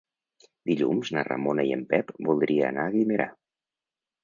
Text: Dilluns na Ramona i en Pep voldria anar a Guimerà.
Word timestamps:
Dilluns 0.69 1.11
na 1.17 1.23
Ramona 1.27 1.67
i 1.69 1.75
en 1.77 1.85
Pep 1.93 2.11
voldria 2.31 2.73
anar 2.73 2.89
a 2.89 2.95
Guimerà. 2.99 3.31